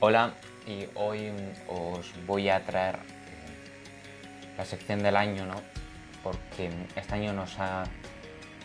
Hola, 0.00 0.34
y 0.64 0.86
hoy 0.94 1.32
os 1.66 2.12
voy 2.24 2.48
a 2.48 2.64
traer 2.64 2.94
eh, 2.94 2.98
la 4.56 4.64
sección 4.64 5.02
del 5.02 5.16
año, 5.16 5.44
¿no? 5.44 5.56
Porque 6.22 6.70
este 6.94 7.14
año 7.16 7.32
nos 7.32 7.58
ha 7.58 7.82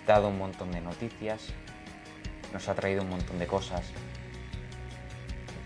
dado 0.05 0.27
un 0.27 0.37
montón 0.37 0.71
de 0.71 0.79
noticias, 0.79 1.47
nos 2.53 2.69
ha 2.69 2.75
traído 2.75 3.01
un 3.01 3.09
montón 3.09 3.39
de 3.39 3.47
cosas 3.47 3.81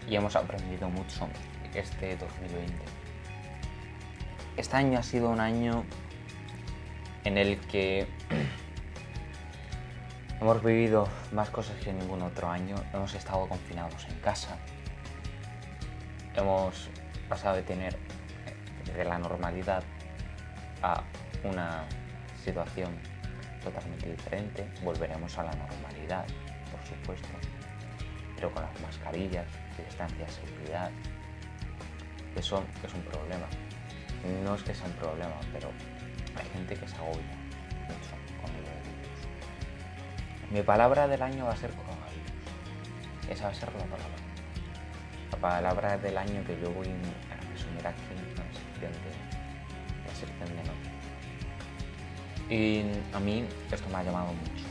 y 0.08 0.16
hemos 0.16 0.38
aprendido 0.38 0.88
mucho 0.88 1.28
este 1.74 2.16
2020. 2.16 2.74
Este 4.56 4.78
año 4.78 5.00
ha 5.00 5.04
sido 5.04 5.30
un 5.30 5.42
año 5.42 5.84
en 7.26 7.38
el 7.38 7.60
que 7.60 8.08
hemos 10.40 10.64
vivido 10.64 11.10
más 11.34 11.50
cosas 11.50 11.76
que 11.84 11.92
ningún 11.92 12.22
otro 12.22 12.50
año, 12.50 12.78
hemos 12.94 13.14
estado 13.16 13.50
confinados 13.50 14.08
en 14.08 14.18
casa, 14.22 14.58
hemos 16.38 16.90
pasado 17.28 17.56
de 17.56 17.64
tener 17.64 17.98
de 18.96 19.04
la 19.04 19.18
normalidad 19.18 19.84
a 20.82 21.04
una 21.44 21.84
situación 22.44 22.98
totalmente 23.64 24.12
diferente, 24.12 24.68
volveremos 24.84 25.38
a 25.38 25.44
la 25.44 25.52
normalidad, 25.54 26.26
por 26.72 26.82
supuesto, 26.86 27.28
pero 28.36 28.52
con 28.54 28.64
las 28.64 28.82
mascarillas, 28.82 29.46
distancia 29.78 30.28
seguridad. 30.30 30.92
Eso 32.36 32.64
es 32.84 32.94
un 32.94 33.02
problema. 33.02 33.48
No 34.44 34.56
es 34.56 34.64
que 34.64 34.74
sea 34.74 34.86
un 34.86 34.94
problema, 34.94 35.36
pero 35.52 35.70
hay 36.36 36.46
gente 36.54 36.76
que 36.76 36.88
se 36.88 36.96
agobia 36.96 37.36
mucho 37.88 38.16
con 38.42 38.56
el 38.56 38.62
virus. 38.62 40.52
Mi 40.52 40.62
palabra 40.62 41.08
del 41.08 41.22
año 41.22 41.46
va 41.46 41.54
a 41.54 41.58
ser 41.58 41.72
coronavirus. 41.72 42.32
Esa 43.30 43.46
va 43.46 43.50
a 43.50 43.56
ser 43.56 43.74
la 43.74 43.84
palabra. 43.86 44.27
La 45.32 45.38
palabra 45.38 45.98
del 45.98 46.18
año 46.18 46.44
que 46.46 46.60
yo 46.62 46.72
voy 46.72 46.88
a 46.88 47.36
resumir 47.52 47.86
aquí 47.86 48.02
en 48.12 48.18
la 48.36 48.44
sección 48.54 48.92
de, 48.92 49.12
la 50.06 50.14
sección 50.16 50.50
de. 52.50 52.56
Y 52.56 52.86
a 53.14 53.20
mí 53.20 53.46
esto 53.72 53.90
me 53.90 53.98
ha 53.98 54.04
llamado 54.04 54.34
mucho. 54.34 54.66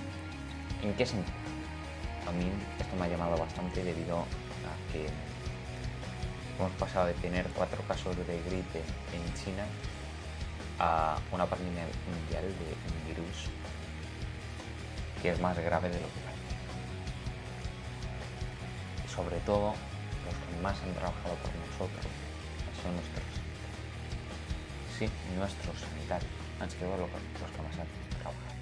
¿En 0.83 0.95
qué 0.95 1.05
sentido? 1.05 1.37
A 2.27 2.33
mí 2.33 2.51
esto 2.79 2.97
me 2.97 3.05
ha 3.05 3.09
llamado 3.09 3.37
bastante 3.37 3.85
debido 3.85 4.21
a 4.21 4.93
que 4.93 5.07
hemos 6.59 6.73
pasado 6.73 7.07
de 7.07 7.15
tener 7.15 7.47
cuatro 7.55 7.83
casos 7.87 8.17
de 8.17 8.25
gripe 8.25 8.83
en 9.13 9.35
China 9.35 9.65
a 10.79 11.19
una 11.33 11.47
pandemia 11.47 11.85
mundial 12.11 12.45
de 12.45 12.49
un 12.49 13.07
virus 13.09 13.49
que 15.23 15.31
es 15.31 15.41
más 15.41 15.59
grave 15.59 15.89
de 15.89 15.97
lo 16.01 16.07
que 16.07 16.21
parece. 16.21 16.37
Sobre 19.15 19.37
todo, 19.41 19.75
los 20.27 20.35
que 20.35 20.63
más 20.63 20.83
han 20.83 20.93
trabajado 20.95 21.35
por 21.37 21.55
nosotros 21.55 22.07
son 22.83 22.95
nuestros 22.95 23.47
sí, 24.99 25.09
nuestros 25.37 25.79
sanitarios 25.79 26.31
han 26.61 26.71
sido 26.71 26.91
los, 26.91 27.01
los 27.01 27.51
que 27.51 27.63
más 27.63 27.79
han 27.79 27.87
trabajado. 28.21 28.57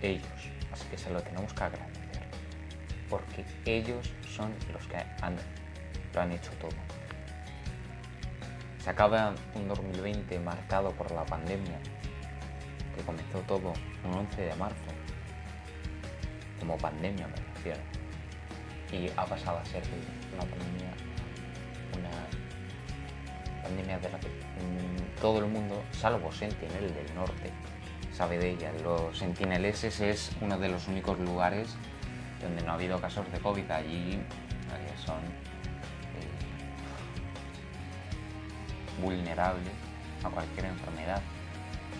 Ellos, 0.00 0.50
así 0.72 0.88
que 0.90 0.98
se 0.98 1.10
lo 1.10 1.20
tenemos 1.20 1.52
que 1.52 1.62
agradecer, 1.62 2.22
porque 3.08 3.44
ellos 3.66 4.10
son 4.34 4.54
los 4.72 4.86
que 4.86 4.96
han, 4.96 5.36
lo 6.14 6.20
han 6.20 6.32
hecho 6.32 6.50
todo. 6.52 6.70
Se 8.82 8.90
acaba 8.90 9.34
un 9.54 9.68
2020 9.68 10.40
marcado 10.40 10.90
por 10.92 11.10
la 11.12 11.24
pandemia, 11.24 11.78
que 12.96 13.02
comenzó 13.04 13.38
todo 13.40 13.74
un 14.04 14.14
11 14.14 14.42
de 14.42 14.54
marzo, 14.56 14.76
como 16.58 16.76
pandemia 16.78 17.28
me 17.28 17.51
y 18.92 19.08
ha 19.16 19.24
pasado 19.24 19.58
a 19.58 19.64
ser 19.64 19.82
una 20.34 20.42
pandemia, 20.42 20.92
una 21.98 23.62
pandemia 23.62 23.98
de 23.98 24.10
la 24.10 24.20
que 24.20 24.28
todo 25.20 25.38
el 25.38 25.46
mundo, 25.46 25.82
salvo 25.92 26.32
Sentinel 26.32 26.92
del 26.94 27.14
norte, 27.14 27.50
sabe 28.12 28.38
de 28.38 28.50
ella. 28.50 28.72
Los 28.82 29.18
Sentineleses 29.18 30.00
es 30.00 30.32
uno 30.40 30.58
de 30.58 30.68
los 30.68 30.88
únicos 30.88 31.18
lugares 31.20 31.76
donde 32.40 32.62
no 32.62 32.72
ha 32.72 32.74
habido 32.74 33.00
casos 33.00 33.30
de 33.32 33.38
COVID. 33.38 33.70
Allí 33.70 34.14
eh, 34.14 34.94
son 34.96 35.20
vulnerable 39.00 39.70
a 40.24 40.28
cualquier 40.28 40.66
enfermedad 40.66 41.20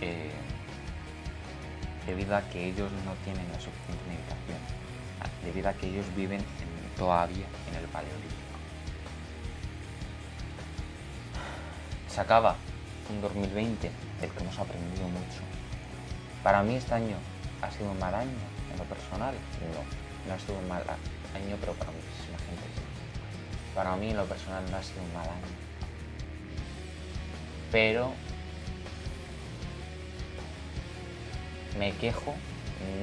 eh, 0.00 0.30
debido 2.06 2.36
a 2.36 2.42
que 2.42 2.68
ellos 2.68 2.90
no 3.04 3.14
tienen 3.24 3.46
la 3.52 3.60
suficiente 3.60 4.02
medicación, 4.08 4.58
debido 5.44 5.68
a 5.68 5.72
que 5.72 5.86
ellos 5.88 6.06
viven 6.16 6.42
todavía 6.96 7.46
en 7.70 7.76
el 7.76 7.86
paleolítico. 7.88 8.32
Se 12.08 12.20
acaba 12.20 12.56
un 13.10 13.20
2020 13.20 13.90
del 14.20 14.30
que 14.30 14.42
hemos 14.42 14.58
aprendido 14.58 15.08
mucho. 15.08 15.40
Para 16.42 16.62
mí 16.62 16.76
este 16.76 16.94
año 16.94 17.16
ha 17.62 17.70
sido 17.70 17.90
un 17.90 17.98
mal 17.98 18.14
año 18.14 18.30
en 18.72 18.78
lo 18.78 18.84
personal, 18.84 19.34
no, 19.34 20.28
no 20.28 20.34
ha 20.34 20.38
sido 20.38 20.58
un 20.58 20.68
mal 20.68 20.82
año, 20.82 21.56
pero 21.60 21.72
para 21.74 21.90
muchísima 21.90 22.38
gente. 22.38 22.68
Para 23.74 23.96
mí 23.96 24.10
en 24.10 24.16
lo 24.16 24.26
personal 24.26 24.62
no 24.70 24.76
ha 24.76 24.82
sido 24.82 25.02
un 25.02 25.14
mal 25.14 25.28
año 25.28 25.62
pero 27.72 28.12
me 31.78 31.90
quejo, 31.92 32.34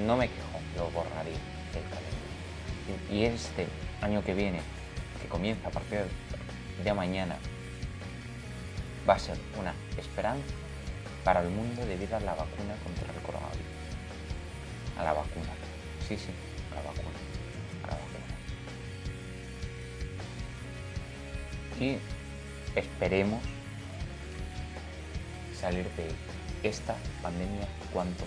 no 0.06 0.16
me 0.16 0.28
quejo, 0.30 0.60
lo 0.78 0.92
borraría 0.92 1.59
Y 3.12 3.24
este 3.24 3.68
año 4.02 4.24
que 4.24 4.34
viene, 4.34 4.62
que 5.22 5.28
comienza 5.28 5.68
a 5.68 5.72
partir 5.72 6.06
de 6.84 6.94
mañana, 6.94 7.38
va 9.08 9.16
a 9.16 9.20
ser 9.20 9.38
una 9.60 9.74
esperanza 9.98 10.54
para 11.24 11.42
el 11.42 11.50
mundo 11.50 11.86
debido 11.86 12.16
a 12.16 12.20
la 12.20 12.34
vacuna 12.34 12.76
contra 12.84 13.12
el 13.14 13.22
coronavirus. 13.22 13.66
A 14.98 15.04
la 15.04 15.14
vacuna. 15.14 15.50
Sí, 16.08 16.18
sí, 16.18 16.32
a 16.72 16.76
la 16.76 16.82
vacuna. 16.82 17.10
A 17.84 17.88
la 17.88 17.94
vacuna. 17.94 18.26
Y 21.80 21.98
esperemos 22.76 23.42
salir 25.60 25.90
de 25.92 26.10
esta 26.68 26.96
pandemia 27.22 27.68
cuanto 27.92 28.24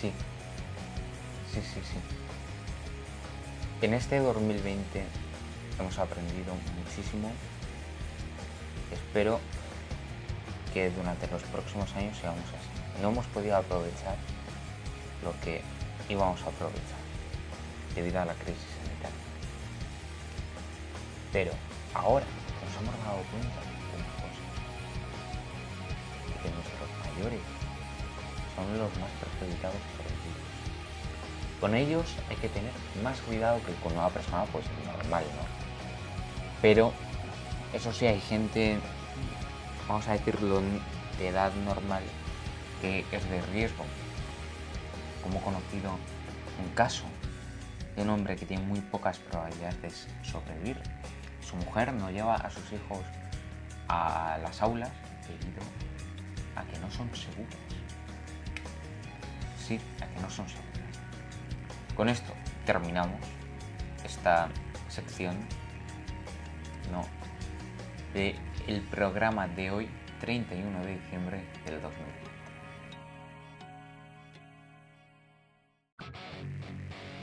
Sí, 0.00 0.12
sí, 1.52 1.60
sí, 1.60 1.80
sí. 1.82 1.98
En 3.82 3.94
este 3.94 4.20
2020 4.20 5.04
hemos 5.80 5.98
aprendido 5.98 6.54
muchísimo. 6.76 7.32
Espero 8.92 9.40
que 10.72 10.90
durante 10.90 11.26
los 11.26 11.42
próximos 11.42 11.92
años 11.96 12.16
sigamos 12.16 12.44
así. 12.44 13.02
No 13.02 13.08
hemos 13.08 13.26
podido 13.26 13.56
aprovechar 13.56 14.14
lo 15.24 15.32
que 15.40 15.62
íbamos 16.08 16.40
a 16.42 16.46
aprovechar 16.46 17.02
debido 17.96 18.20
a 18.20 18.24
la 18.24 18.34
crisis 18.34 18.62
sanitaria. 18.80 19.16
Pero 21.32 21.50
ahora 21.92 22.26
nos 22.64 22.82
hemos 22.82 23.04
dado 23.04 23.22
cuenta 23.32 23.68
son 28.58 28.78
los 28.78 28.90
más 28.98 29.10
perjudicados 29.20 29.76
por 29.96 30.06
el 30.06 30.12
virus. 30.12 31.60
Con 31.60 31.74
ellos 31.74 32.14
hay 32.28 32.36
que 32.36 32.48
tener 32.48 32.72
más 33.02 33.20
cuidado 33.20 33.60
que 33.64 33.72
con 33.74 33.92
una 33.92 34.08
persona 34.08 34.44
pues 34.46 34.64
normal, 34.84 35.24
¿no? 35.36 35.42
Pero 36.60 36.92
eso 37.72 37.92
sí, 37.92 38.06
hay 38.06 38.20
gente, 38.20 38.78
vamos 39.86 40.08
a 40.08 40.12
decirlo, 40.12 40.60
de 41.18 41.28
edad 41.28 41.52
normal 41.64 42.02
que 42.80 43.04
es 43.10 43.30
de 43.30 43.42
riesgo. 43.52 43.84
Como 45.22 45.38
he 45.38 45.42
conocido 45.42 45.90
un 46.62 46.74
caso 46.74 47.04
de 47.96 48.02
un 48.02 48.10
hombre 48.10 48.36
que 48.36 48.46
tiene 48.46 48.62
muy 48.64 48.80
pocas 48.80 49.18
probabilidades 49.18 49.80
de 49.82 49.90
sobrevivir. 50.22 50.80
Su 51.40 51.56
mujer 51.56 51.92
no 51.92 52.10
lleva 52.10 52.36
a 52.36 52.50
sus 52.50 52.72
hijos 52.72 53.00
a 53.88 54.38
las 54.42 54.62
aulas 54.62 54.90
debido 55.26 55.62
a 56.54 56.62
que 56.64 56.78
no 56.78 56.90
son 56.90 57.08
seguros. 57.14 57.67
A 59.76 60.06
que 60.06 60.20
no 60.22 60.30
son. 60.30 60.46
Con 61.94 62.08
esto 62.08 62.32
terminamos 62.64 63.20
esta 64.02 64.48
sección 64.88 65.36
no, 66.90 67.04
de 68.14 68.34
el 68.66 68.80
programa 68.80 69.46
de 69.46 69.70
hoy, 69.70 69.88
31 70.20 70.84
de 70.84 70.98
diciembre 70.98 71.44
del 71.66 71.82
2020. 71.82 72.28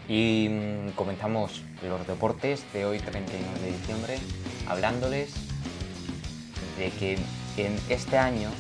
Y 0.08 0.50
mm, 0.50 0.92
comenzamos 0.92 1.64
los 1.82 2.06
deportes 2.06 2.64
de 2.74 2.86
hoy 2.86 3.00
31 3.00 3.60
de 3.60 3.72
diciembre 3.72 4.20
hablándoles 4.68 5.34
de 6.78 6.92
que 6.92 7.18
en 7.58 7.76
este 7.90 8.20
año 8.20 8.52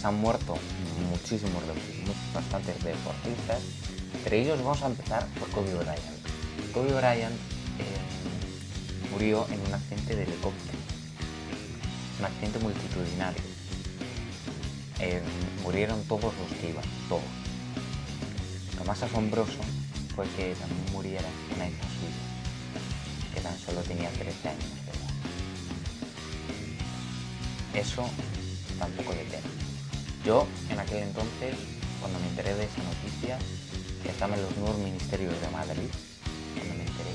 se 0.00 0.06
han 0.06 0.16
muerto 0.16 0.56
muchísimos, 1.04 1.62
bastantes 2.34 2.82
deportistas. 2.82 3.62
Entre 4.14 4.40
ellos 4.42 4.58
vamos 4.62 4.82
a 4.82 4.86
empezar 4.86 5.26
por 5.38 5.48
Kobe 5.50 5.74
Bryant. 5.74 6.00
Kobe 6.72 6.92
Bryant 6.92 7.36
eh, 7.78 8.00
murió 9.10 9.46
en 9.50 9.60
un 9.60 9.74
accidente 9.74 10.16
de 10.16 10.22
helicóptero, 10.24 10.78
un 12.18 12.24
accidente 12.24 12.58
multitudinario. 12.58 13.42
Eh, 15.00 15.22
murieron 15.62 16.02
todos 16.04 16.32
los 16.34 16.52
que 16.60 16.70
iban, 16.70 16.84
todos. 17.08 17.22
Lo 18.78 18.84
más 18.84 19.02
asombroso 19.02 19.58
fue 20.14 20.26
que 20.36 20.54
también 20.54 20.92
muriera 20.92 21.28
una 21.54 21.68
hija 21.68 21.84
suya, 21.84 22.22
que 23.34 23.40
tan 23.40 23.58
solo 23.58 23.80
tenía 23.82 24.10
13 24.10 24.48
años 24.48 24.64
de 24.84 24.90
edad. 24.90 25.00
Eso 27.86 28.08
tampoco 28.78 29.12
de 29.12 29.24
pena. 29.24 29.69
Yo, 30.24 30.46
en 30.68 30.78
aquel 30.78 31.02
entonces, 31.04 31.54
cuando 32.00 32.18
me 32.18 32.28
enteré 32.28 32.54
de 32.54 32.64
esa 32.64 32.82
noticia, 32.82 33.38
que 34.02 34.10
estaba 34.10 34.34
en 34.36 34.42
los 34.42 34.56
nuevos 34.58 34.78
ministerios 34.78 35.32
de 35.40 35.48
Madrid, 35.48 35.88
cuando 36.54 36.74
me 36.74 36.82
enteré, 36.82 37.10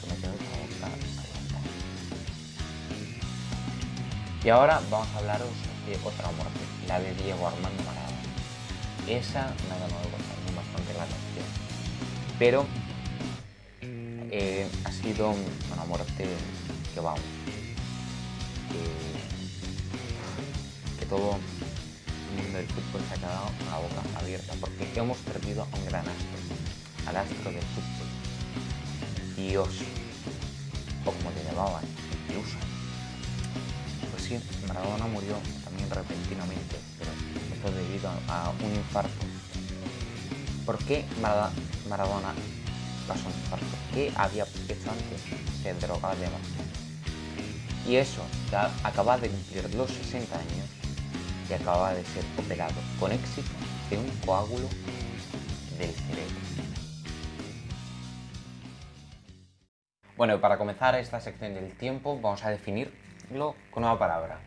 se 0.00 0.06
me 0.06 0.16
quedó 0.16 0.32
la 0.32 0.86
boca 0.86 0.86
abierta. 0.86 1.58
Y 4.44 4.48
ahora 4.48 4.80
vamos 4.90 5.08
a 5.14 5.18
hablaros 5.18 5.48
de 5.86 5.96
otra 5.96 6.30
muerte, 6.32 6.60
la 6.88 7.00
de 7.00 7.14
Diego 7.16 7.46
Armando 7.46 7.82
Maradona. 7.84 8.16
Esa 9.08 9.52
me 9.68 9.74
ha 9.74 9.78
llamado 9.78 10.08
bastante 10.56 10.94
la 10.94 11.02
atención. 11.04 11.46
Pero 12.38 12.66
eh, 14.30 14.66
ha 14.84 14.92
sido 14.92 15.34
una 15.72 15.84
muerte 15.84 16.26
que 16.94 17.00
vamos, 17.00 17.20
todo 21.12 21.36
el 21.36 22.42
mundo 22.42 22.56
del 22.56 22.66
fútbol 22.68 23.02
se 23.06 23.12
ha 23.12 23.18
quedado 23.18 23.44
a 23.70 23.78
boca 23.84 24.18
abierta 24.18 24.54
porque 24.58 24.88
hemos 24.96 25.18
perdido 25.18 25.60
a 25.60 25.76
un 25.76 25.84
gran 25.84 26.08
astro, 26.08 26.40
al 27.06 27.16
astro 27.18 27.50
del 27.52 27.60
fútbol. 27.60 28.08
Dios, 29.36 29.68
o 31.04 31.12
como 31.12 31.30
le 31.32 31.44
llamaban, 31.44 31.84
incluso. 32.28 32.56
Pues 34.10 34.22
sí, 34.22 34.40
Maradona 34.66 35.04
murió 35.04 35.36
también 35.62 35.90
repentinamente, 35.90 36.76
pero 36.98 37.10
esto 37.52 37.70
debido 37.72 38.08
a 38.28 38.50
un 38.64 38.74
infarto. 38.74 39.26
¿Por 40.64 40.78
qué 40.78 41.04
Maradona 41.20 42.32
pasó 43.06 43.28
un 43.28 43.34
infarto? 43.34 43.76
¿Qué 43.92 44.10
había 44.16 44.44
hecho 44.44 44.88
antes? 44.90 45.20
Se 45.62 45.74
drogaba 45.74 46.14
demasiado. 46.14 46.72
Y 47.86 47.96
eso, 47.96 48.22
ya 48.50 48.70
acaba 48.82 49.18
de 49.18 49.28
cumplir 49.28 49.74
los 49.74 49.90
60 49.90 50.38
años 50.38 50.81
y 51.48 51.52
acaba 51.52 51.94
de 51.94 52.04
ser 52.04 52.24
operado 52.38 52.74
con 52.98 53.12
éxito 53.12 53.50
de 53.90 53.98
un 53.98 54.08
coágulo 54.24 54.68
del 55.78 55.90
cerebro. 55.90 56.34
Bueno, 60.16 60.40
para 60.40 60.58
comenzar 60.58 60.94
esta 60.94 61.20
sección 61.20 61.54
del 61.54 61.72
tiempo 61.76 62.18
vamos 62.20 62.44
a 62.44 62.50
definirlo 62.50 63.56
con 63.70 63.84
una 63.84 63.98
palabra. 63.98 64.38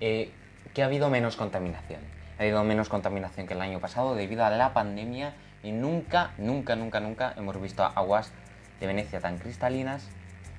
Eh, 0.00 0.32
que 0.74 0.82
ha 0.82 0.86
habido 0.86 1.10
menos 1.10 1.36
contaminación. 1.36 2.00
Ha 2.38 2.42
habido 2.42 2.62
menos 2.64 2.88
contaminación 2.88 3.46
que 3.46 3.54
el 3.54 3.60
año 3.60 3.80
pasado 3.80 4.14
debido 4.14 4.44
a 4.44 4.50
la 4.50 4.72
pandemia 4.72 5.34
y 5.62 5.72
nunca, 5.72 6.32
nunca, 6.38 6.76
nunca, 6.76 7.00
nunca 7.00 7.34
hemos 7.36 7.60
visto 7.60 7.84
aguas 7.84 8.32
de 8.78 8.86
Venecia 8.86 9.20
tan 9.20 9.38
cristalinas, 9.38 10.08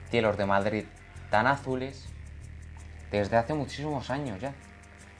cielos 0.09 0.37
de 0.37 0.45
Madrid 0.45 0.85
tan 1.29 1.47
azules, 1.47 2.07
desde 3.09 3.37
hace 3.37 3.53
muchísimos 3.53 4.09
años 4.09 4.39
ya. 4.39 4.53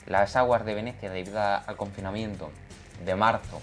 Las 0.07 0.36
aguas 0.36 0.65
de 0.65 0.74
Venecia 0.74 1.12
debido 1.12 1.42
al 1.42 1.77
confinamiento 1.77 2.51
de 3.06 3.15
marzo 3.15 3.62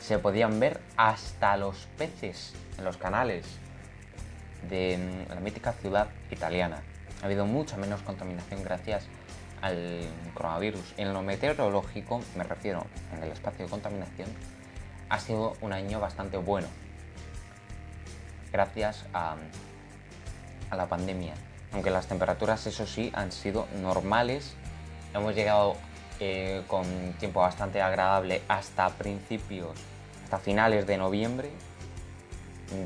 se 0.00 0.18
podían 0.18 0.58
ver 0.58 0.80
hasta 0.96 1.56
los 1.56 1.86
peces 1.98 2.52
en 2.78 2.84
los 2.84 2.96
canales 2.96 3.46
de 4.68 4.98
la 5.28 5.40
mítica 5.40 5.72
ciudad 5.72 6.08
italiana. 6.30 6.82
Ha 7.22 7.26
habido 7.26 7.46
mucha 7.46 7.76
menos 7.76 8.00
contaminación 8.02 8.62
gracias 8.62 9.06
al 9.62 10.08
coronavirus. 10.34 10.94
En 10.96 11.12
lo 11.12 11.22
meteorológico, 11.22 12.22
me 12.36 12.44
refiero 12.44 12.86
en 13.14 13.22
el 13.22 13.30
espacio 13.30 13.64
de 13.64 13.70
contaminación, 13.70 14.28
ha 15.08 15.18
sido 15.18 15.56
un 15.60 15.72
año 15.72 16.00
bastante 16.00 16.36
bueno. 16.36 16.68
Gracias 18.52 19.04
a, 19.12 19.36
la 20.74 20.86
pandemia. 20.86 21.34
Aunque 21.72 21.90
las 21.90 22.06
temperaturas, 22.06 22.66
eso 22.66 22.86
sí, 22.86 23.12
han 23.14 23.32
sido 23.32 23.66
normales. 23.80 24.54
Hemos 25.14 25.34
llegado 25.34 25.76
eh, 26.20 26.62
con 26.66 26.84
tiempo 27.18 27.40
bastante 27.40 27.80
agradable 27.82 28.42
hasta 28.48 28.88
principios, 28.90 29.70
hasta 30.24 30.38
finales 30.38 30.86
de 30.86 30.96
noviembre. 30.96 31.50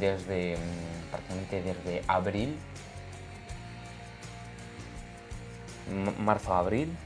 Desde 0.00 0.56
mm, 0.56 1.10
prácticamente 1.10 1.62
desde 1.62 2.02
abril 2.08 2.56
marzo-abril, 6.18 6.96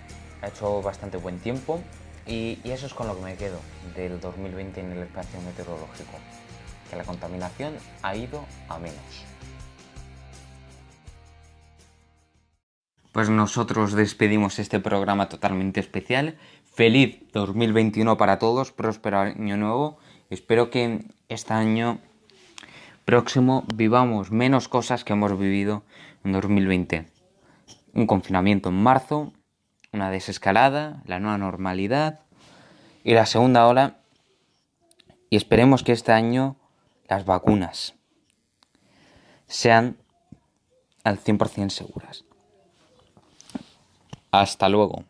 ha 0.42 0.48
hecho 0.48 0.82
bastante 0.82 1.16
buen 1.16 1.38
tiempo 1.38 1.80
y, 2.26 2.60
eso 2.64 2.86
es 2.86 2.94
con 2.94 3.06
lo 3.06 3.16
que 3.16 3.22
me 3.22 3.36
quedo 3.36 3.58
del 3.96 4.20
2020 4.20 4.80
en 4.80 4.92
el 4.92 5.02
espacio 5.02 5.40
meteorológico, 5.40 6.18
que 6.90 6.96
la 6.96 7.04
contaminación 7.04 7.74
ha 8.02 8.14
ido 8.14 8.44
a 8.68 8.78
menos. 8.78 9.24
Pues 13.18 13.30
nosotros 13.30 13.94
despedimos 13.94 14.60
este 14.60 14.78
programa 14.78 15.28
totalmente 15.28 15.80
especial. 15.80 16.38
Feliz 16.72 17.18
2021 17.32 18.16
para 18.16 18.38
todos, 18.38 18.70
próspero 18.70 19.18
año 19.18 19.56
nuevo. 19.56 19.98
Espero 20.30 20.70
que 20.70 21.04
este 21.28 21.52
año 21.52 21.98
próximo 23.04 23.64
vivamos 23.74 24.30
menos 24.30 24.68
cosas 24.68 25.02
que 25.02 25.14
hemos 25.14 25.36
vivido 25.36 25.82
en 26.22 26.30
2020 26.30 27.08
un 27.94 28.06
confinamiento 28.06 28.68
en 28.68 28.80
marzo, 28.80 29.32
una 29.92 30.12
desescalada, 30.12 31.02
la 31.04 31.18
nueva 31.18 31.38
normalidad 31.38 32.20
y 33.02 33.14
la 33.14 33.26
segunda 33.26 33.66
ola. 33.66 33.98
Y 35.28 35.36
esperemos 35.36 35.82
que 35.82 35.90
este 35.90 36.12
año 36.12 36.54
las 37.08 37.24
vacunas 37.24 37.96
sean 39.48 39.96
al 41.02 41.18
100% 41.18 41.70
seguras. 41.70 42.27
Hasta 44.30 44.68
luego. 44.68 45.04